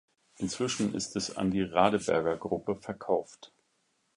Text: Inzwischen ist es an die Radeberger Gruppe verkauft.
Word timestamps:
Inzwischen 0.39 0.95
ist 0.95 1.15
es 1.15 1.37
an 1.37 1.51
die 1.51 1.61
Radeberger 1.61 2.35
Gruppe 2.35 2.75
verkauft. 2.75 3.53